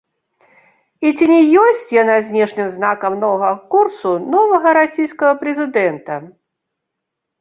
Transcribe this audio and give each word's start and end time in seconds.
І 1.07 1.11
ці 1.17 1.25
не 1.31 1.37
ёсць 1.63 1.83
яна 1.95 2.15
знешнім 2.29 2.67
знакам 2.77 3.19
новага 3.25 3.51
курсу 3.75 4.17
новага 4.37 4.73
расійскага 4.79 5.33
прэзідэнта? 5.43 6.21